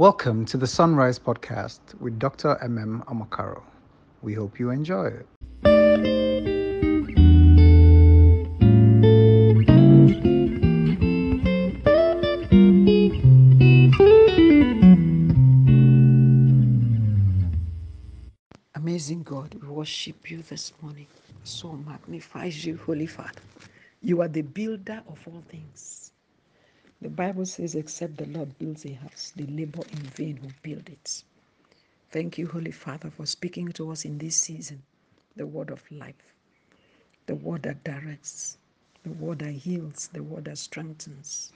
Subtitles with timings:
[0.00, 2.56] Welcome to the Sunrise Podcast with Dr.
[2.62, 3.62] MM Amakaro.
[4.22, 5.26] We hope you enjoy it.
[18.74, 21.08] Amazing God, we worship you this morning.
[21.44, 23.42] So magnifies you, Holy Father.
[24.00, 26.09] You are the builder of all things.
[27.02, 30.88] The Bible says, except the Lord builds a house, the labor in vain who build
[30.88, 31.24] it.
[32.10, 34.82] Thank you, Holy Father, for speaking to us in this season
[35.36, 36.34] the word of life,
[37.26, 38.58] the word that directs,
[39.04, 41.52] the word that heals, the word that strengthens.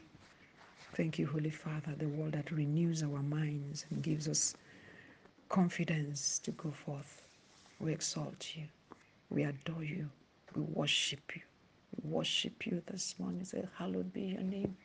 [0.94, 4.56] Thank you, Holy Father, the word that renews our minds and gives us
[5.48, 7.22] confidence to go forth.
[7.80, 8.64] We exalt you.
[9.30, 10.10] We adore you.
[10.54, 11.42] We worship you.
[12.02, 13.44] We worship you this morning.
[13.44, 14.76] Say, Hallowed be your name.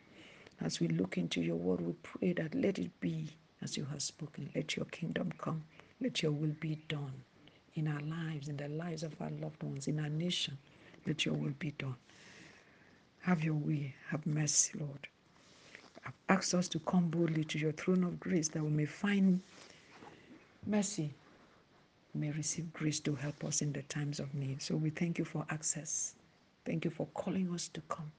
[0.62, 3.27] As we look into your word, we pray that let it be
[3.62, 4.49] as you have spoken.
[4.55, 5.63] Let your kingdom come.
[6.02, 7.13] Let your will be done
[7.76, 10.57] in our lives, in the lives of our loved ones, in our nation.
[11.07, 11.96] Let your will be done.
[13.21, 13.96] Have your way.
[14.10, 15.07] Have mercy, Lord.
[16.05, 19.41] I've us to come boldly to your throne of grace that we may find
[20.65, 21.13] mercy,
[22.13, 24.62] we may receive grace to help us in the times of need.
[24.62, 26.15] So we thank you for access.
[26.65, 28.12] Thank you for calling us to come.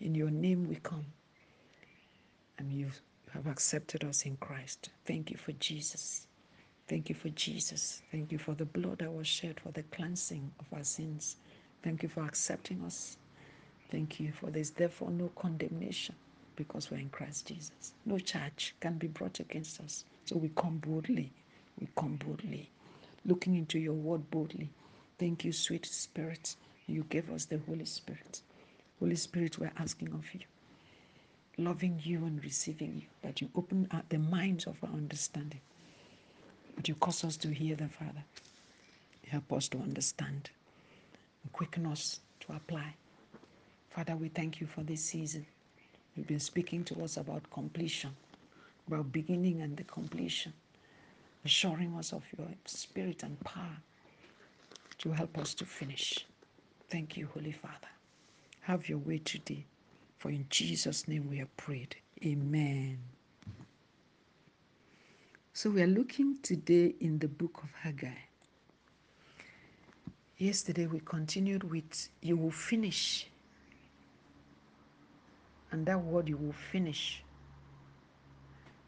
[0.00, 1.04] In your name we come.
[2.60, 2.90] And you
[3.32, 4.90] have accepted us in Christ.
[5.06, 6.28] Thank you for Jesus.
[6.88, 8.02] Thank you for Jesus.
[8.12, 11.36] Thank you for the blood that was shed for the cleansing of our sins.
[11.82, 13.16] Thank you for accepting us.
[13.90, 16.14] Thank you for there's therefore no condemnation
[16.56, 17.94] because we're in Christ Jesus.
[18.04, 20.04] No charge can be brought against us.
[20.26, 21.32] So we come boldly.
[21.80, 22.70] We come boldly,
[23.24, 24.68] looking into your word boldly.
[25.18, 26.56] Thank you, sweet Spirit.
[26.86, 28.42] You gave us the Holy Spirit.
[28.98, 30.40] Holy Spirit, we're asking of you,
[31.58, 35.60] loving you and receiving you, that you open up the minds of our understanding,
[36.76, 38.24] that you cause us to hear the Father.
[39.26, 40.50] Help us to understand
[41.42, 42.94] and quicken us to apply.
[43.90, 45.46] Father, we thank you for this season.
[46.16, 48.10] You've been speaking to us about completion,
[48.88, 50.52] about beginning and the completion,
[51.44, 53.76] assuring us of your spirit and power
[54.98, 56.26] to help us to finish.
[56.88, 57.88] Thank you, Holy Father.
[58.60, 59.64] Have your way today,
[60.20, 61.96] for in Jesus' name we have prayed.
[62.22, 62.98] Amen.
[65.54, 68.18] So we are looking today in the book of Haggai.
[70.36, 73.28] Yesterday we continued with you will finish.
[75.72, 77.22] And that word you will finish.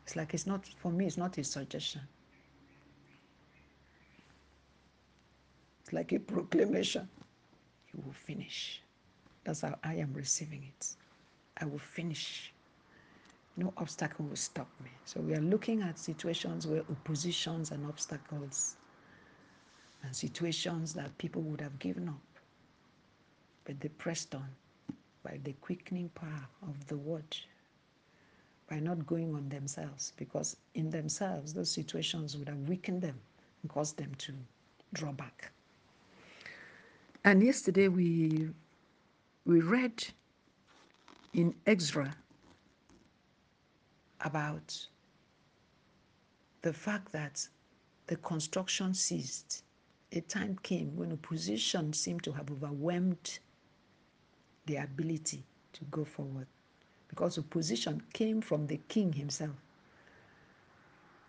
[0.05, 2.03] It's like it's not, for me, it's not a suggestion.
[5.81, 7.09] It's like a proclamation.
[7.95, 8.83] You will finish.
[9.45, 10.97] That's how I am receiving it.
[11.63, 12.53] I will finish.
[13.57, 14.91] No obstacle will stop me.
[15.05, 18.77] So we are looking at situations where oppositions and obstacles
[20.03, 22.21] and situations that people would have given up,
[23.65, 24.49] but they pressed on
[25.23, 27.37] by the quickening power of the word,
[28.69, 33.21] by not going on themselves, because in themselves, those situations would have weakened them
[33.63, 34.33] and caused them to
[34.95, 35.53] draw back.
[37.25, 38.51] And yesterday we
[39.45, 40.05] we read
[41.33, 42.15] in Ezra
[44.21, 44.87] about
[46.63, 47.47] the fact that
[48.07, 49.65] the construction ceased.
[50.13, 53.39] A time came when opposition seemed to have overwhelmed
[54.67, 56.47] the ability to go forward
[57.09, 59.57] because opposition came from the king himself.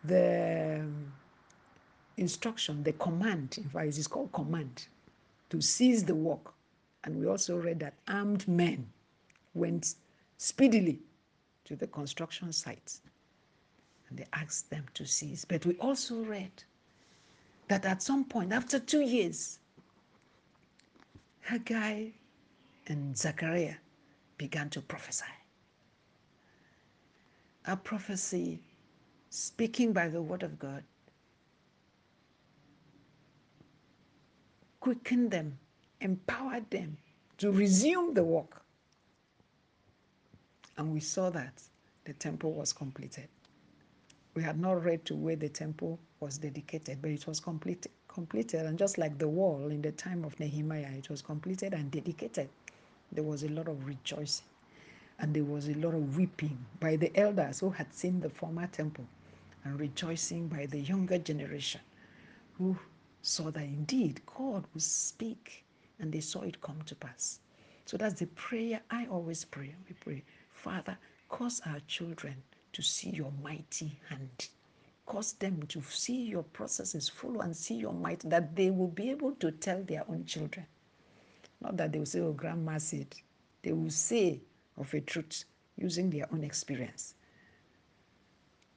[0.04, 1.14] The um,
[2.18, 4.88] instruction, the command, in fact, it is called command,
[5.50, 6.54] to seize the work.
[7.06, 8.86] And we also read that armed men
[9.54, 9.96] went
[10.38, 11.00] speedily
[11.66, 13.00] to the construction site
[14.10, 15.46] and they asked them to cease.
[15.46, 16.52] But we also read
[17.68, 19.60] that at some point, after two years,
[21.42, 22.10] Haggai
[22.88, 23.76] and Zechariah
[24.38, 25.26] began to prophesy.
[27.66, 28.60] A prophecy
[29.30, 30.84] speaking by the word of God
[34.80, 35.58] quickened them,
[36.02, 36.98] empowered them
[37.38, 38.63] to resume the work.
[40.78, 41.62] And we saw that
[42.06, 43.28] the temple was completed.
[44.36, 47.92] We had not read to where the temple was dedicated, but it was completed.
[48.08, 51.90] Completed, and just like the wall in the time of Nehemiah, it was completed and
[51.92, 52.50] dedicated.
[53.12, 54.46] There was a lot of rejoicing,
[55.20, 58.68] and there was a lot of weeping by the elders who had seen the former
[58.68, 59.06] temple,
[59.64, 61.82] and rejoicing by the younger generation
[62.58, 62.78] who
[63.24, 65.64] saw that indeed God would speak,
[66.00, 67.40] and they saw it come to pass.
[67.86, 69.74] So that's the prayer I always pray.
[69.88, 70.24] We pray,
[70.54, 70.98] Father,
[71.30, 74.50] cause our children to see your mighty hand.
[75.06, 79.12] Cause them to see your processes, follow and see your might, that they will be
[79.12, 80.66] able to tell their own children.
[81.62, 83.16] Not that they will say, Oh, grandma said.
[83.64, 84.42] They will say
[84.78, 85.46] of a truth
[85.78, 87.16] using their own experience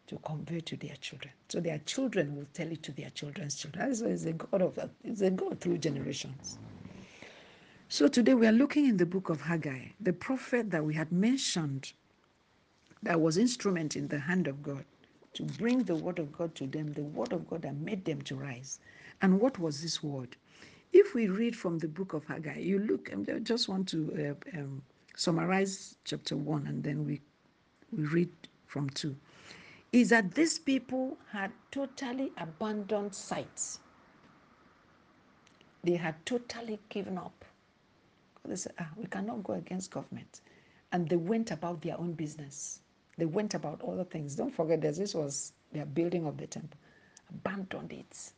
[0.08, 1.32] to convey to their children.
[1.49, 3.88] So their children will tell it to their children's children.
[3.88, 6.58] That's why it's a God of it's a God through generations.
[7.88, 11.12] So today we are looking in the book of Haggai, the prophet that we had
[11.12, 11.93] mentioned
[13.05, 14.85] that was instrument in the hand of God
[15.35, 18.23] to bring the word of God to them, the word of God that made them
[18.23, 18.81] to rise.
[19.23, 20.37] And what was this word?
[20.93, 24.59] If we read from the book of Haggai, you look, I just want to uh,
[24.59, 24.83] um,
[25.15, 27.21] summarize chapter 1 and then we,
[27.97, 28.31] we read
[28.67, 29.15] from 2.
[29.93, 33.79] Is that these people had totally abandoned sites.
[35.85, 37.45] They had totally given up.
[38.48, 40.40] They said, ah, we cannot go against government.
[40.93, 42.81] And they went about their own business.
[43.19, 44.34] They went about other things.
[44.34, 46.78] Don't forget that this was their building of the temple.
[47.31, 48.32] Abandoned it.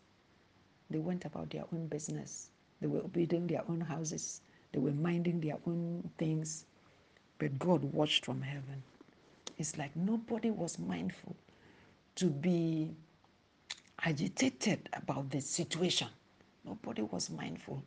[0.90, 2.50] They went about their own business.
[2.80, 4.40] They were building their own houses.
[4.72, 6.64] They were minding their own things.
[7.38, 8.82] But God watched from heaven.
[9.58, 11.36] It's like nobody was mindful
[12.16, 12.90] to be
[14.04, 16.08] agitated about the situation.
[16.64, 17.82] Nobody was mindful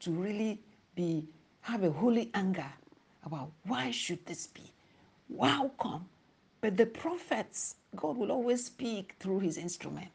[0.00, 0.58] to really
[0.94, 1.24] be
[1.62, 2.70] have a holy anger
[3.24, 4.62] about why should this be?
[5.40, 6.08] How come?
[6.60, 10.08] But the prophets, God will always speak through his instrument.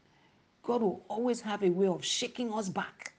[0.62, 3.12] God will always have a way of shaking us back.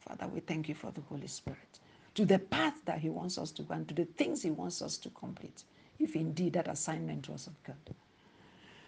[0.00, 1.80] Father, we thank you for the Holy Spirit,
[2.14, 4.80] to the path that he wants us to go and to the things he wants
[4.80, 5.64] us to complete,
[5.98, 7.76] if indeed that assignment was of God.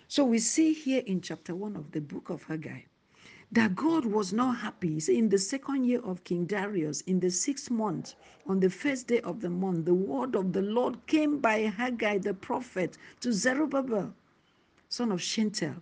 [0.08, 2.80] So we see here in chapter 1 of the book of Haggai
[3.52, 5.00] that God was not happy.
[5.08, 8.14] in the second year of King Darius, in the sixth month,
[8.46, 12.18] on the first day of the month, the word of the Lord came by Haggai
[12.18, 14.14] the prophet to Zerubbabel,
[14.88, 15.76] son of Shealtiel.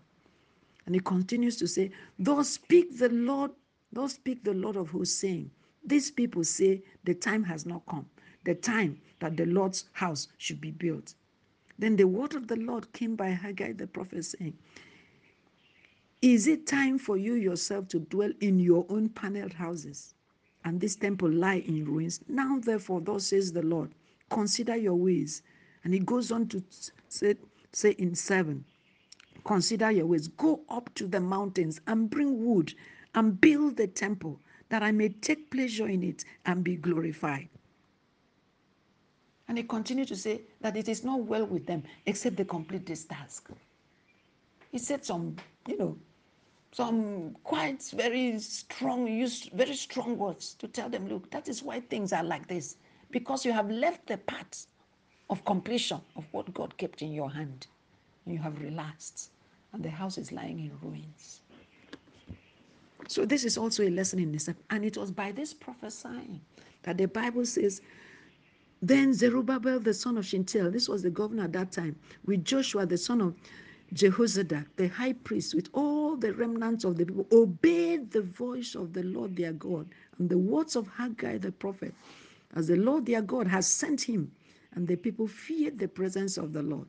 [0.87, 3.51] And he continues to say, Thus speak the Lord,
[3.93, 5.51] thus speak the Lord of hosts, saying,
[5.85, 8.07] These people say the time has not come,
[8.45, 11.15] the time that the Lord's house should be built.
[11.79, 14.57] Then the word of the Lord came by Haggai the prophet, saying,
[16.21, 20.15] is it time for you yourself to dwell in your own paneled houses?
[20.65, 22.21] And this temple lie in ruins.
[22.29, 23.93] Now, therefore, thus says the Lord,
[24.29, 25.43] consider your ways.
[25.85, 26.63] And he goes on to
[27.09, 27.37] say,
[27.73, 28.65] say in seven,
[29.45, 30.29] consider your ways.
[30.29, 32.75] Go up to the mountains and bring wood
[33.15, 37.49] and build the temple that I may take pleasure in it and be glorified.
[39.47, 42.85] And he continued to say that it is not well with them except they complete
[42.85, 43.49] this task.
[44.71, 45.37] He said some,
[45.67, 45.97] you know,
[46.73, 51.81] some quite very strong, use very strong words to tell them, look, that is why
[51.81, 52.77] things are like this.
[53.11, 54.67] Because you have left the path
[55.31, 57.67] of completion of what God kept in your hand.
[58.27, 59.31] You have relaxed.
[59.73, 61.43] And the house is lying in ruins.
[63.07, 64.49] So this is also a lesson in this.
[64.71, 66.41] And it was by this prophesying
[66.83, 67.81] that the Bible says,
[68.81, 72.87] then Zerubbabel, the son of Shealtiel, this was the governor at that time, with Joshua,
[72.87, 73.35] the son of
[73.95, 78.93] Jehozadak, the high priest, with all the remnants of the people, obeyed the voice of
[78.93, 79.89] the Lord their God
[80.19, 81.95] and the words of Haggai the prophet,
[82.55, 84.31] as the Lord their God has sent him.
[84.75, 86.87] And the people feared the presence of the Lord.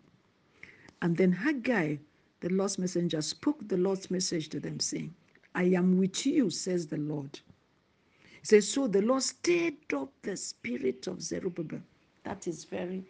[1.01, 1.98] And then Haggai,
[2.42, 5.13] the Lord's messenger, spoke the Lord's message to them, saying,
[5.56, 7.39] I am with you, says the Lord.
[8.41, 11.79] He says, So the Lord stirred up the spirit of Zerubbabel.
[12.24, 13.03] That is very,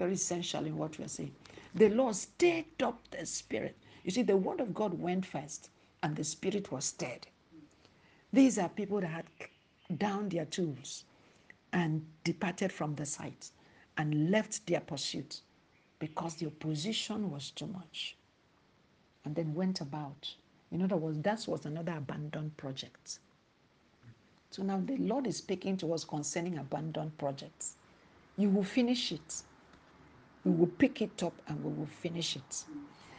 [0.00, 1.34] very essential in what we're saying
[1.74, 3.76] the Lord stirred up the spirit.
[4.04, 5.70] You see, the word of God went first,
[6.02, 7.26] and the spirit was stirred.
[8.32, 9.26] These are people that had
[9.98, 11.04] down their tools
[11.72, 13.50] and departed from the site
[13.96, 15.40] and left their pursuit
[15.98, 18.16] because the opposition was too much
[19.24, 20.34] and then went about.
[20.72, 23.18] In other words, that was another abandoned project.
[24.50, 27.76] So now the Lord is speaking to us concerning abandoned projects.
[28.36, 29.42] You will finish it
[30.44, 32.64] we will pick it up and we will finish it.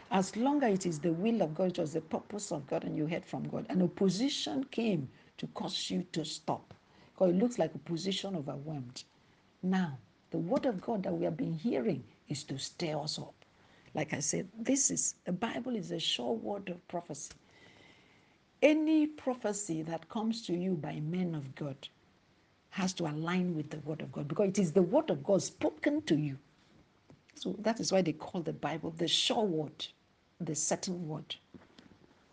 [0.10, 2.84] As long as it is the will of God, it was the purpose of God,
[2.84, 6.74] and you heard from God, and opposition came to cause you to stop.
[7.14, 9.04] Because it looks like opposition overwhelmed.
[9.64, 9.98] Now,
[10.32, 13.36] the word of God that we have been hearing is to stir us up.
[13.94, 17.32] Like I said, this is the Bible is a sure word of prophecy.
[18.62, 21.76] Any prophecy that comes to you by men of God
[22.70, 25.42] has to align with the word of God because it is the word of God
[25.42, 26.38] spoken to you
[27.36, 29.88] so that is why they call the Bible the sure word,
[30.40, 31.36] the certain word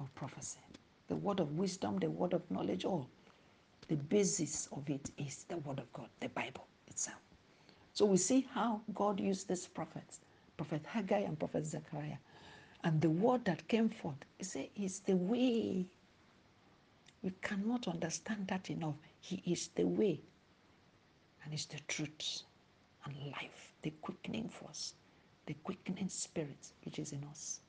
[0.00, 0.60] of prophecy,
[1.08, 3.08] the word of wisdom, the word of knowledge, all.
[3.88, 7.18] The basis of it is the word of God, the Bible itself.
[7.94, 10.20] So we see how God used these prophets
[10.56, 12.18] Prophet Haggai and Prophet Zechariah.
[12.84, 15.86] And the word that came forth, he said, is the way.
[17.22, 18.96] We cannot understand that enough.
[19.20, 20.20] He is the way
[21.44, 22.42] and is the truth
[23.08, 24.94] and life, the quickening force,
[25.46, 27.60] the quickening spirit which is in us,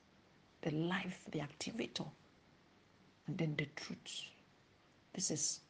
[0.62, 2.06] the life, the activator,
[3.26, 4.22] and then the truth.
[5.14, 5.60] This is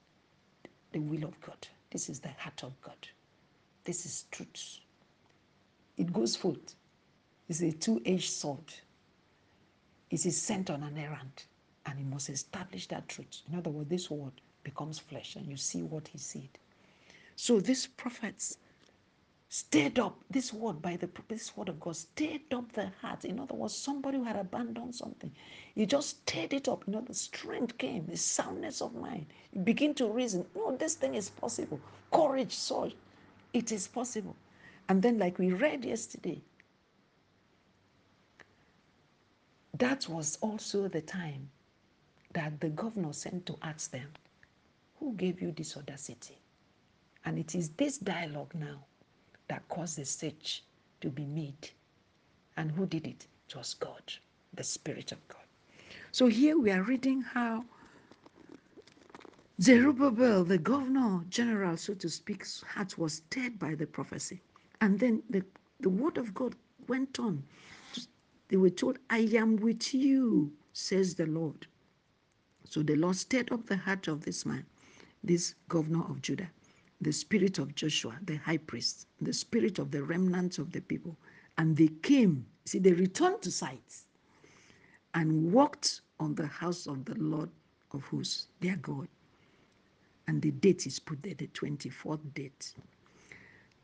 [0.92, 1.68] the will of God.
[1.90, 3.08] This is the heart of God.
[3.84, 4.78] This is truth.
[5.96, 6.74] It goes forth.
[7.48, 8.72] It's a two edged sword.
[10.10, 11.44] It is sent on an errand
[11.86, 13.42] and it must establish that truth.
[13.50, 16.48] In other words, this word becomes flesh and you see what he said.
[17.36, 18.58] So these prophets
[19.52, 23.24] stirred up this word by the this word of God stirred up the heart.
[23.24, 25.32] In other words, somebody who had abandoned something,
[25.74, 26.84] he just stirred it up.
[26.86, 29.26] You know, the strength came, the soundness of mind.
[29.52, 31.80] You begin to reason, no, this thing is possible.
[32.12, 32.92] Courage, soul,
[33.52, 34.36] it is possible.
[34.88, 36.40] And then, like we read yesterday,
[39.74, 41.50] that was also the time
[42.34, 44.12] that the governor sent to ask them,
[45.00, 46.38] Who gave you this audacity?
[47.24, 48.84] And it is this dialogue now
[49.50, 50.62] that caused the search
[51.00, 51.70] to be made.
[52.56, 53.26] And who did it?
[53.48, 54.12] It was God,
[54.54, 55.42] the Spirit of God.
[56.12, 57.64] So here we are reading how
[59.60, 64.40] Zerubbabel, the governor general, so to speak, heart was stirred by the prophecy.
[64.80, 65.42] And then the,
[65.80, 66.54] the word of God
[66.86, 67.42] went on.
[68.48, 71.66] They were told, I am with you, says the Lord.
[72.64, 74.64] So the Lord stirred up the heart of this man,
[75.24, 76.50] this governor of Judah,
[77.00, 81.16] the spirit of Joshua, the high priest, the spirit of the remnants of the people.
[81.58, 84.04] And they came, see, they returned to site
[85.14, 87.50] and walked on the house of the Lord
[87.92, 89.08] of hosts, their God.
[90.28, 92.74] And the date is put there, the 24th date.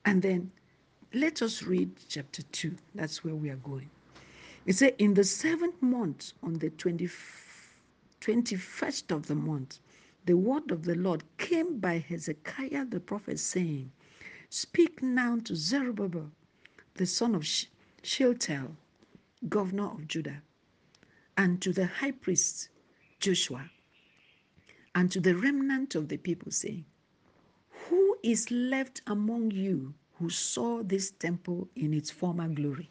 [0.05, 0.51] And then
[1.13, 2.77] let us read chapter 2.
[2.95, 3.91] That's where we are going.
[4.67, 7.09] It says, In the seventh month, on the 20,
[8.21, 9.79] 21st of the month,
[10.27, 13.93] the word of the Lord came by Hezekiah the prophet, saying,
[14.51, 16.31] Speak now to Zerubbabel,
[16.95, 17.47] the son of
[18.03, 18.77] Shealtiel,
[19.49, 20.43] governor of Judah,
[21.37, 22.71] and to the high priest
[23.21, 23.71] Joshua,
[24.97, 26.85] and to the remnant of the people, saying,
[27.89, 32.91] Who is left among you who saw this temple in its former glory?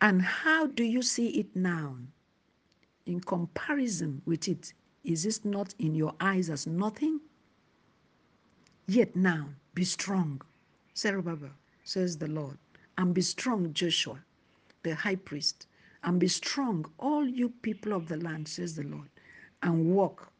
[0.00, 1.96] And how do you see it now?
[3.06, 4.72] In comparison with it,
[5.04, 7.20] is this not in your eyes as nothing?
[8.86, 10.42] Yet now, be strong,
[10.96, 11.50] Zerubbabel,
[11.84, 12.58] says the Lord,
[12.98, 14.18] and be strong, Joshua,
[14.82, 15.66] the high priest,
[16.04, 19.08] and be strong, all you people of the land, says the Lord,
[19.62, 20.30] and walk,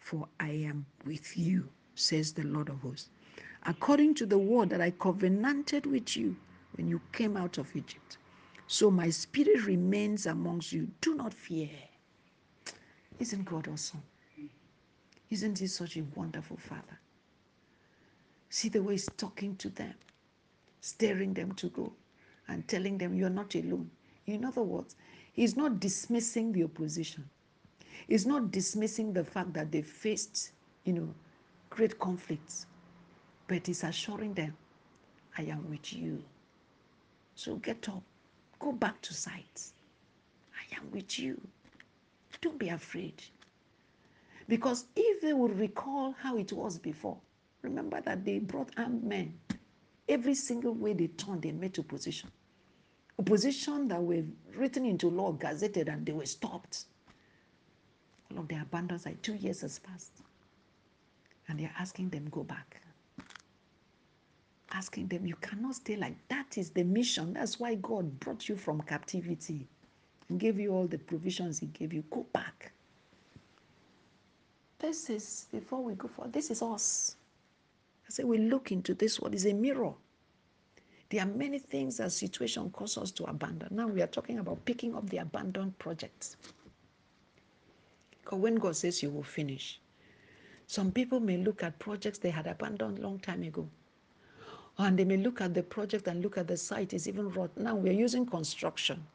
[0.00, 3.10] for I am with you, says the Lord of hosts,
[3.64, 6.36] according to the word that I covenanted with you
[6.76, 8.18] when you came out of Egypt.
[8.66, 10.88] So my spirit remains amongst you.
[11.00, 11.68] Do not fear.
[13.18, 14.02] Isn't God awesome?
[15.30, 16.98] Isn't He such a wonderful Father?
[18.50, 19.94] See the way He's talking to them,
[20.80, 21.92] stirring them to go,
[22.48, 23.90] and telling them, You're not alone.
[24.26, 24.96] In other words,
[25.32, 27.28] He's not dismissing the opposition.
[28.08, 30.52] He's not dismissing the fact that they faced,
[30.84, 31.14] you know,
[31.70, 32.66] great conflicts,
[33.48, 34.56] but He's assuring them,
[35.38, 36.22] I am with you.
[37.34, 38.02] So get up,
[38.58, 39.62] go back to site.
[40.54, 41.40] I am with you.
[42.40, 43.22] Don't be afraid.
[44.48, 47.18] Because if they would recall how it was before,
[47.62, 49.38] remember that they brought armed men.
[50.08, 52.30] Every single way they turned, they met opposition.
[53.18, 54.24] Opposition that were
[54.54, 56.84] written into law, gazetted, and they were stopped.
[58.30, 60.12] All of their abandons, like two years has passed.
[61.48, 62.80] And they're asking them, go back.
[64.72, 67.34] Asking them, you cannot stay like that is the mission.
[67.34, 69.68] That's why God brought you from captivity
[70.36, 72.02] gave you all the provisions He gave you.
[72.10, 72.72] Go back.
[74.78, 77.16] This is, before we go for this is us.
[78.06, 79.94] I say we look into this What is a mirror.
[81.10, 83.68] There are many things that situation cause us to abandon.
[83.70, 86.36] Now we are talking about picking up the abandoned projects.
[88.10, 89.80] Because when God says you will finish,
[90.66, 93.68] some people may look at projects they had abandoned long time ago.
[94.78, 97.50] And they may look at the project and look at the site is even rot.
[97.56, 99.06] Now we are using construction.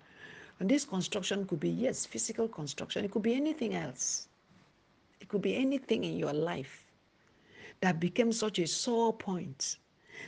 [0.59, 3.05] And this construction could be, yes, physical construction.
[3.05, 4.27] It could be anything else.
[5.21, 6.85] It could be anything in your life
[7.81, 9.77] that became such a sore point.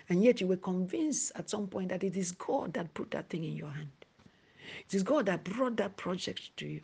[0.09, 3.29] And yet you were convinced at some point that it is God that put that
[3.29, 3.89] thing in your hand.
[4.87, 6.81] It is God that brought that project to you.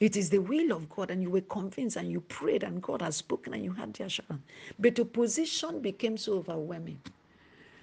[0.00, 3.02] It is the will of God, and you were convinced and you prayed, and God
[3.02, 4.42] has spoken, and you had the assurance.
[4.78, 7.00] But the position became so overwhelming.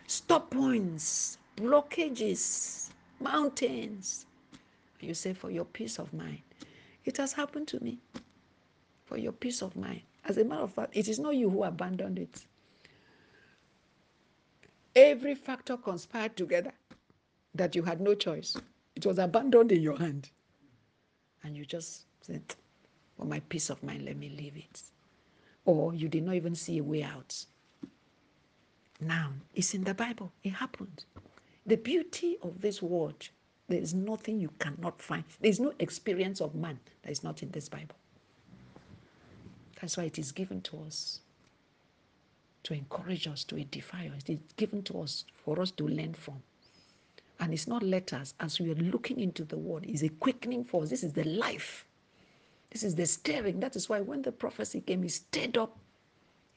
[0.07, 4.25] Stop points blockages, mountains.
[4.99, 6.41] You say, for your peace of mind.
[7.05, 7.99] It has happened to me.
[9.05, 10.01] For your peace of mind.
[10.25, 12.45] As a matter of fact, it is not you who abandoned it.
[14.95, 16.73] Every factor conspired together
[17.53, 18.57] that you had no choice.
[18.95, 20.29] It was abandoned in your hand.
[21.43, 22.43] And you just said,
[23.15, 24.81] For my peace of mind, let me leave it.
[25.65, 27.45] Or you did not even see a way out.
[28.99, 30.31] Now, it's in the Bible.
[30.43, 31.05] It happened.
[31.65, 33.27] The beauty of this word,
[33.69, 35.23] there is nothing you cannot find.
[35.41, 37.95] There is no experience of man that is not in this Bible.
[39.81, 41.19] That's why it is given to us
[42.67, 44.23] to encourage us, to edify us.
[44.27, 46.41] It's given to us for us to learn from.
[47.39, 50.83] And it's not letters as we are looking into the word, it's a quickening for
[50.83, 50.89] us.
[50.89, 51.85] This is the life.
[52.71, 53.61] This is the stirring.
[53.61, 55.77] That is why when the prophecy came, he stirred up,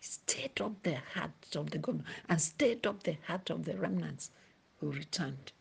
[0.01, 3.77] he stirred up the heart of the governor and stirred up the heart of the
[3.77, 4.31] remnants
[4.81, 5.53] who returned.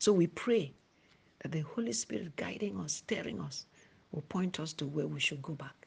[0.00, 0.72] So we pray
[1.40, 3.66] that the Holy Spirit guiding us, stirring us,
[4.12, 5.86] will point us to where we should go back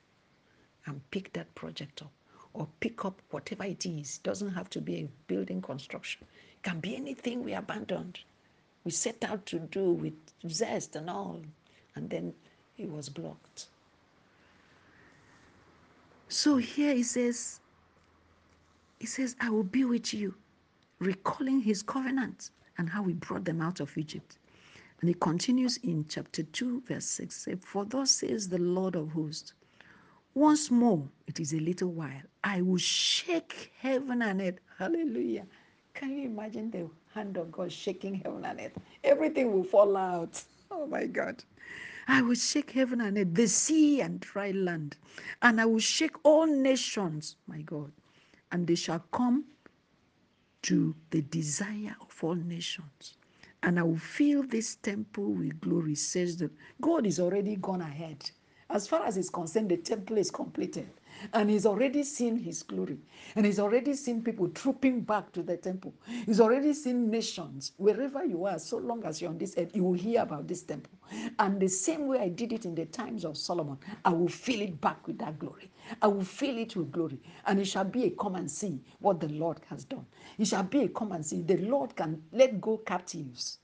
[0.85, 2.11] and pick that project up
[2.53, 4.17] or pick up whatever it is.
[4.17, 6.27] It doesn't have to be a building construction.
[6.57, 8.19] It can be anything we abandoned.
[8.83, 10.13] We set out to do with
[10.47, 11.41] zest and all,
[11.95, 12.35] and then
[12.77, 13.65] it was blocked.
[16.29, 17.61] So here he says,
[18.99, 20.35] he says, I will be with you,
[20.99, 24.37] recalling his covenant and how he brought them out of Egypt.
[25.01, 29.11] And he continues in chapter 2, verse 6 say, For thus says the Lord of
[29.11, 29.53] hosts,
[30.33, 34.59] once more, it is a little while, I will shake heaven and earth.
[34.79, 35.45] Hallelujah.
[35.93, 38.77] Can you imagine the hand of God shaking heaven and earth?
[39.03, 40.41] Everything will fall out.
[40.71, 41.43] Oh my God.
[42.07, 44.97] I will shake heaven and earth, the sea and dry land,
[45.41, 47.91] and I will shake all nations, my God,
[48.51, 49.45] and they shall come
[50.63, 53.15] to the desire of all nations.
[53.63, 56.51] And I will fill this temple with glory, says that
[56.81, 58.29] God is already gone ahead.
[58.73, 60.89] As far as he's concerned, the temple is completed.
[61.33, 62.97] And he's already seen his glory.
[63.35, 65.93] And he's already seen people trooping back to the temple.
[66.25, 67.73] He's already seen nations.
[67.77, 70.63] Wherever you are, so long as you're on this earth, you will hear about this
[70.63, 70.91] temple.
[71.37, 74.61] And the same way I did it in the times of Solomon, I will fill
[74.61, 75.69] it back with that glory.
[76.01, 77.19] I will fill it with glory.
[77.45, 80.07] And it shall be a come and see what the Lord has done.
[80.39, 81.43] It shall be a come and see.
[81.43, 83.59] The Lord can let go captives.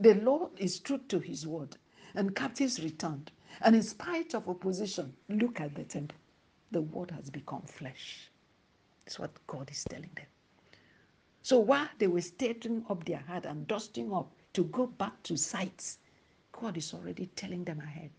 [0.00, 1.76] The Lord is true to his word,
[2.14, 3.32] and captives returned.
[3.62, 6.16] And in spite of opposition, look at the temple.
[6.70, 8.30] The word has become flesh.
[9.04, 10.26] That's what God is telling them.
[11.42, 15.36] So while they were straightening up their heart and dusting up to go back to
[15.36, 15.98] sites,
[16.52, 18.10] God is already telling them ahead.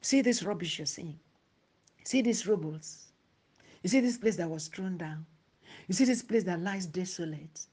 [0.00, 1.18] See this rubbish you're seeing.
[2.04, 3.12] See these rubbles.
[3.82, 5.24] You see this place that was thrown down.
[5.88, 7.66] You see this place that lies desolate.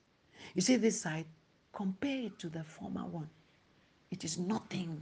[0.53, 1.27] You see this site.
[1.73, 3.29] Compare it to the former one.
[4.11, 5.01] It is nothing.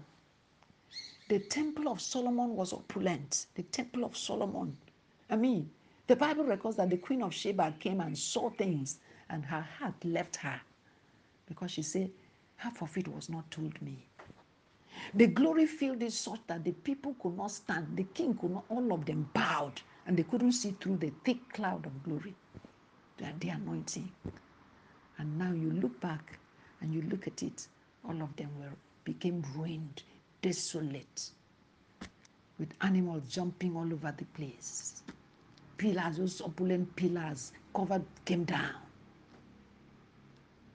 [1.29, 3.47] The temple of Solomon was opulent.
[3.55, 4.77] The temple of Solomon.
[5.29, 5.69] I mean,
[6.07, 10.03] the Bible records that the queen of Sheba came and saw things and her heart
[10.05, 10.61] left her
[11.47, 12.11] because she said,
[12.57, 14.05] half of it was not told me.
[15.13, 17.95] The glory filled it such that the people could not stand.
[17.97, 21.37] The king could not, all of them bowed and they couldn't see through the thick
[21.53, 22.35] cloud of glory.
[23.17, 24.11] That the anointing.
[25.17, 26.39] And now you look back
[26.81, 27.67] and you look at it,
[28.07, 28.71] all of them were
[29.13, 30.03] became ruined,
[30.43, 31.31] desolate,
[32.59, 35.01] with animals jumping all over the place.
[35.77, 38.75] Pillars, those opulent pillars covered, came down.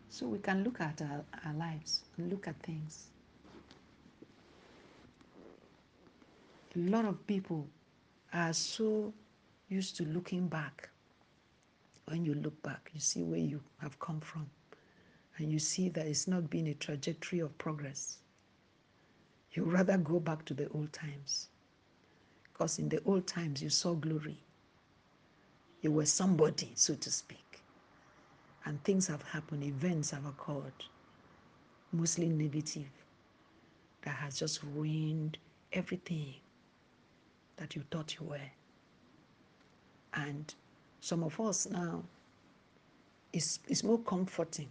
[0.08, 3.10] So we can look at our, our lives and look at things.
[6.74, 7.68] A lot of people
[8.32, 9.12] are so
[9.68, 10.88] used to looking back.
[12.06, 14.50] When you look back, you see where you have come from,
[15.38, 18.18] and you see that it's not been a trajectory of progress.
[19.54, 21.48] You rather go back to the old times.
[22.42, 24.36] Because in the old times, you saw glory.
[25.80, 27.62] You were somebody, so to speak.
[28.64, 30.72] And things have happened, events have occurred,
[31.92, 32.90] mostly negative,
[34.02, 35.38] that has just ruined
[35.72, 36.34] everything
[37.56, 38.50] that you thought you were.
[40.14, 40.52] And
[41.00, 42.02] some of us now,
[43.32, 44.68] it's, it's more comforting,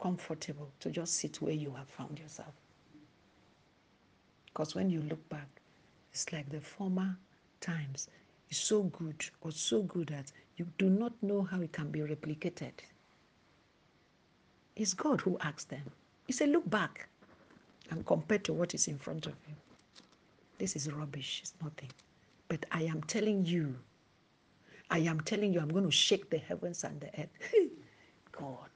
[0.00, 2.54] comfortable to just sit where you have found yourself.
[4.56, 5.48] Because when you look back,
[6.14, 7.14] it's like the former
[7.60, 8.08] times
[8.48, 11.98] is so good or so good that you do not know how it can be
[11.98, 12.72] replicated.
[14.74, 15.82] It's God who asks them.
[16.26, 17.06] He said, Look back
[17.90, 19.54] and compare to what is in front of you.
[20.56, 21.90] This is rubbish, it's nothing.
[22.48, 23.76] But I am telling you,
[24.88, 27.52] I am telling you, I'm going to shake the heavens and the earth.
[28.32, 28.70] God,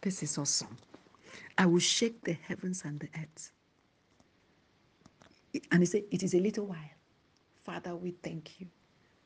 [0.00, 0.76] this is awesome.
[1.56, 3.52] I will shake the heavens and the earth.
[5.70, 6.90] And he said, It is a little while.
[7.64, 8.66] Father, we thank you.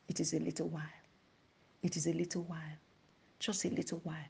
[0.08, 0.82] It is a little while.
[1.82, 2.78] It is a little while.
[3.38, 4.28] Just a little while.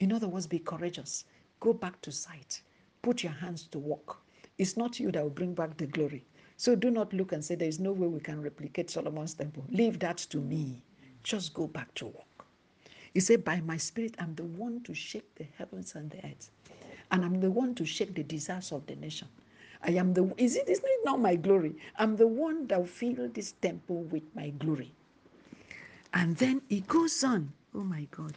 [0.00, 1.24] In other words, be courageous.
[1.60, 2.62] Go back to site.
[3.02, 4.18] Put your hands to work.
[4.58, 6.24] It's not you that will bring back the glory.
[6.56, 9.64] So do not look and say, There is no way we can replicate Solomon's temple.
[9.70, 10.82] Leave that to me.
[11.22, 12.46] Just go back to work.
[13.14, 16.50] He said, By my spirit, I'm the one to shake the heavens and the earth.
[17.10, 19.28] And I'm the one to shake the desires of the nation.
[19.84, 21.74] I am the is it isn't it not my glory?
[21.96, 24.92] I'm the one that will fill this temple with my glory.
[26.14, 27.52] And then he goes on.
[27.74, 28.34] Oh my God.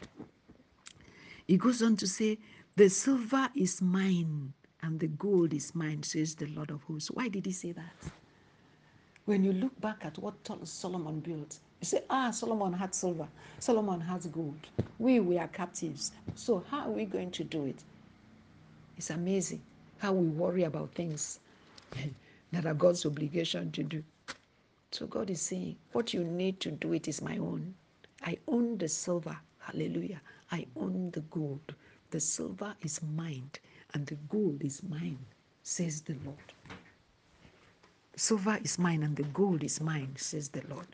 [1.47, 2.39] He goes on to say,
[2.75, 7.12] The silver is mine and the gold is mine, says the Lord of hosts.
[7.12, 8.12] Why did he say that?
[9.25, 13.27] When you look back at what Solomon built, you say, ah, Solomon had silver,
[13.60, 14.67] Solomon has gold.
[14.99, 16.12] We, we are captives.
[16.36, 17.84] So how are we going to do it?
[18.97, 19.62] It's amazing
[19.99, 21.39] how we worry about things
[22.51, 24.03] that are God's obligation to do.
[24.91, 27.73] So God is saying, what you need to do it is my own.
[28.23, 29.38] I own the silver.
[29.60, 30.21] Hallelujah.
[30.51, 31.75] I own the gold.
[32.12, 33.49] The silver is mine
[33.93, 35.19] and the gold is mine,
[35.63, 36.38] says the Lord.
[38.15, 40.88] Silver is mine and the gold is mine, says the Lord.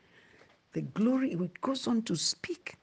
[0.74, 2.76] The glory, it goes on to speak.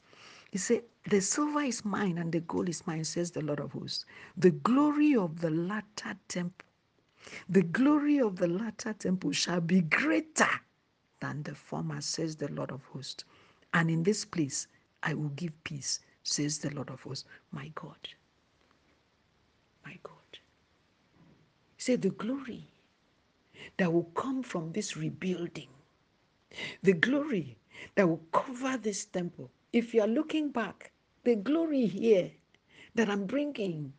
[0.51, 3.73] He said, The silver is mine and the gold is mine, says the Lord of
[3.73, 4.07] hosts.
[4.37, 6.67] The glory of the latter temple,
[7.49, 10.49] the glory of the latter temple shall be greater
[11.21, 13.25] than the former, says the Lord of hosts.
[13.75, 14.69] And in this place
[15.03, 17.27] I will give peace, says the Lord of hosts.
[17.53, 18.09] My God.
[19.85, 20.15] My God.
[21.77, 22.67] He said, The glory
[23.79, 25.69] that will come from this rebuilding,
[26.83, 27.57] the glory
[27.97, 29.51] that will cover this temple.
[29.73, 30.93] If you are looking back,
[31.25, 32.33] the glory here
[32.95, 33.93] that I'm bringing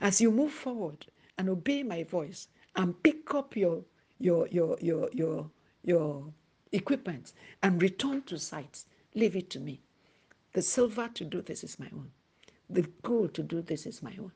[0.00, 1.06] as you move forward
[1.38, 3.84] and obey my voice and pick up your
[4.18, 5.50] your your your your
[5.84, 6.32] your
[6.72, 9.80] equipment and return to sites leave it to me
[10.52, 12.10] the silver to do this is my own
[12.70, 14.32] the gold to do this is my own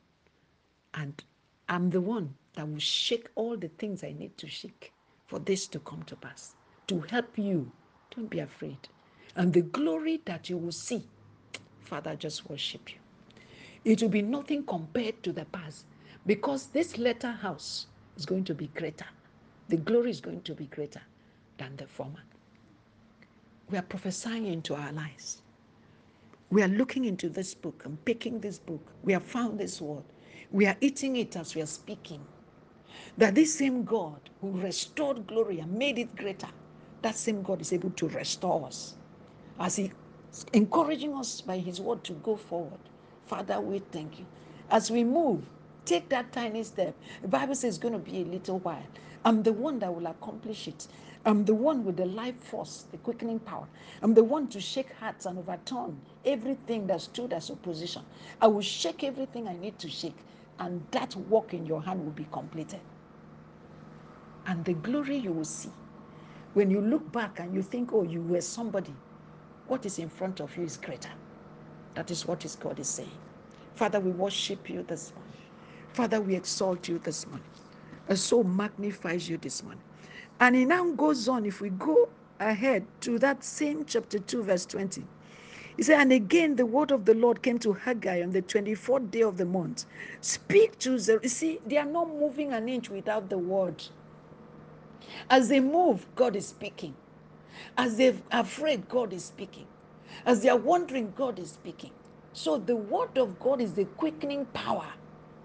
[0.95, 1.25] and
[1.69, 4.93] i'm the one that will shake all the things I need to shake
[5.27, 6.55] for this to come to pass,
[6.89, 7.71] to help you.
[8.15, 8.89] Don't be afraid.
[9.37, 11.05] And the glory that you will see,
[11.85, 12.99] Father, just worship you.
[13.85, 15.87] It will be nothing compared to the past
[16.27, 19.07] because this latter house is going to be greater.
[19.69, 21.03] The glory is going to be greater
[21.59, 22.23] than the former.
[23.71, 25.43] We are prophesying into our lives.
[26.51, 28.93] We are looking into this book and picking this book.
[29.03, 30.05] We have found this word.
[30.53, 32.27] We are eating it as we are speaking.
[33.19, 36.49] That this same God who restored glory and made it greater,
[37.03, 38.97] that same God is able to restore us.
[39.61, 39.93] As He
[40.55, 42.81] encouraging us by His word to go forward.
[43.27, 44.27] Father, we thank you.
[44.71, 45.45] As we move,
[45.87, 46.97] take that tiny step.
[47.23, 48.87] The Bible says it's going to be a little while.
[49.25, 50.89] I'm the one that will accomplish it.
[51.27, 53.69] I'm the one with the life force, the quickening power.
[54.03, 58.03] I'm the one to shake hearts and overturn everything that stood as opposition.
[58.43, 60.19] I will shake everything I need to shake,
[60.61, 62.81] and that work in your hand will be completed
[64.47, 65.71] and the glory you will see.
[66.55, 68.95] When you look back and you think, oh, you were somebody,
[69.71, 71.11] what is in front of you is greater.
[71.95, 73.11] That is what God is saying.
[73.77, 75.33] Father, we worship you this morning.
[75.93, 77.47] Father, we exalt you this morning.
[78.09, 79.83] And so magnifies you this morning.
[80.41, 82.09] And it now goes on, if we go
[82.41, 85.05] ahead to that same chapter 2, verse 20.
[85.77, 89.11] He said, And again the word of the Lord came to Haggai on the 24th
[89.13, 89.87] day of the month.
[90.21, 91.21] Speak to the.
[91.23, 93.85] You see, they are not moving an inch without the word.
[95.31, 96.95] As they move, God is speaking.
[97.79, 99.69] As they're afraid, God is speaking.
[100.27, 101.93] As they are wondering, God is speaking.
[102.35, 104.95] So the word of God is the quickening power.